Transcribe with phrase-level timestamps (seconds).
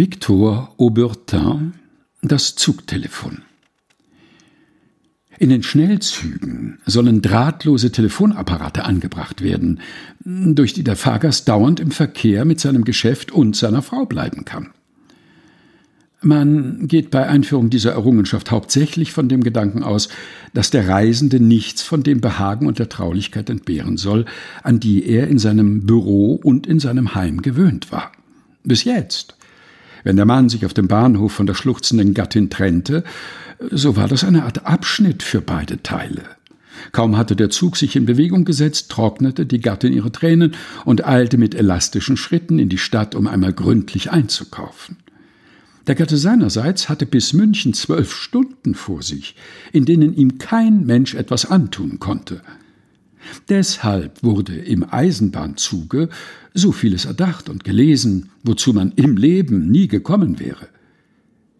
[0.00, 1.74] Victor Aubertin
[2.22, 3.42] Das Zugtelefon
[5.38, 9.80] in den Schnellzügen sollen drahtlose Telefonapparate angebracht werden,
[10.24, 14.70] durch die der Fahrgast dauernd im Verkehr mit seinem Geschäft und seiner Frau bleiben kann.
[16.22, 20.08] Man geht bei Einführung dieser Errungenschaft hauptsächlich von dem Gedanken aus,
[20.54, 24.24] dass der Reisende nichts von dem Behagen und der Traulichkeit entbehren soll,
[24.62, 28.12] an die er in seinem Büro und in seinem Heim gewöhnt war.
[28.64, 29.36] Bis jetzt.
[30.04, 33.04] Wenn der Mann sich auf dem Bahnhof von der schluchzenden Gattin trennte,
[33.70, 36.22] so war das eine Art Abschnitt für beide Teile.
[36.92, 41.36] Kaum hatte der Zug sich in Bewegung gesetzt, trocknete die Gattin ihre Tränen und eilte
[41.36, 44.96] mit elastischen Schritten in die Stadt, um einmal gründlich einzukaufen.
[45.86, 49.34] Der Gatte seinerseits hatte bis München zwölf Stunden vor sich,
[49.72, 52.42] in denen ihm kein Mensch etwas antun konnte.
[53.50, 56.08] Deshalb wurde im Eisenbahnzuge
[56.54, 60.68] so vieles erdacht und gelesen, wozu man im Leben nie gekommen wäre.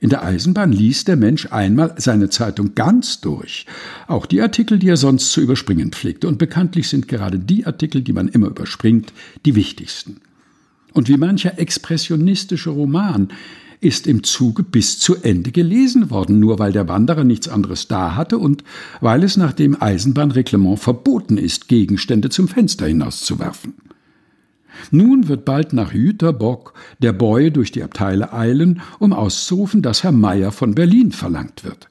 [0.00, 3.66] In der Eisenbahn liest der Mensch einmal seine Zeitung ganz durch,
[4.08, 8.02] auch die Artikel, die er sonst zu überspringen pflegte, und bekanntlich sind gerade die Artikel,
[8.02, 9.12] die man immer überspringt,
[9.46, 10.20] die wichtigsten.
[10.92, 13.28] Und wie mancher expressionistische Roman
[13.80, 18.16] ist im Zuge bis zu Ende gelesen worden, nur weil der Wanderer nichts anderes da
[18.16, 18.64] hatte und
[19.00, 23.74] weil es nach dem Eisenbahnreglement verboten ist, Gegenstände zum Fenster hinauszuwerfen.
[24.90, 30.12] Nun wird bald nach Jüterbock der Boy durch die Abteile eilen, um auszurufen, dass Herr
[30.12, 31.88] Meier von Berlin verlangt wird.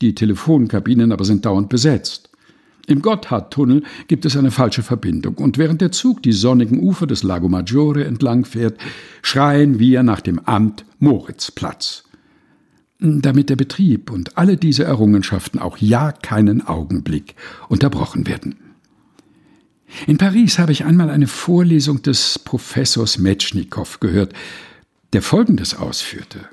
[0.00, 2.30] Die Telefonkabinen aber sind dauernd besetzt.
[2.86, 7.22] Im Gotthardtunnel gibt es eine falsche Verbindung, und während der Zug die sonnigen Ufer des
[7.22, 8.78] Lago Maggiore entlang fährt,
[9.22, 12.04] schreien wir nach dem Amt Moritzplatz.
[12.98, 17.34] Damit der Betrieb und alle diese Errungenschaften auch ja keinen Augenblick
[17.68, 18.56] unterbrochen werden.
[20.06, 24.32] In Paris habe ich einmal eine Vorlesung des Professors Metschnikow gehört,
[25.12, 26.48] der Folgendes ausführte.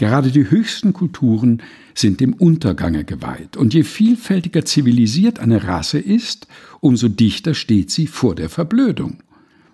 [0.00, 1.62] Gerade die höchsten Kulturen
[1.94, 6.46] sind dem Untergange geweiht, und je vielfältiger zivilisiert eine Rasse ist,
[6.80, 9.18] umso dichter steht sie vor der Verblödung.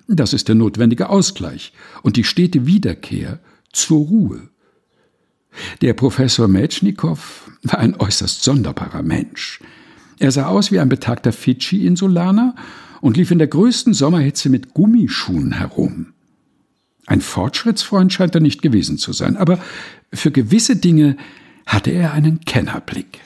[0.09, 1.73] Das ist der notwendige Ausgleich
[2.03, 3.39] und die stete Wiederkehr
[3.71, 4.49] zur Ruhe.
[5.81, 9.61] Der Professor Metschnikow war ein äußerst sonderbarer Mensch.
[10.19, 12.57] Er sah aus wie ein betagter Fidschi-Insulaner
[13.01, 16.06] und lief in der größten Sommerhitze mit Gummischuhen herum.
[17.07, 19.59] Ein Fortschrittsfreund scheint er nicht gewesen zu sein, aber
[20.13, 21.17] für gewisse Dinge
[21.65, 23.21] hatte er einen Kennerblick.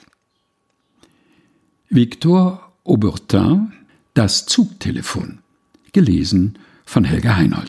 [1.89, 3.73] Victor Aubertin
[4.15, 5.39] Das Zugtelefon
[5.93, 7.69] gelesen von Helga Heinold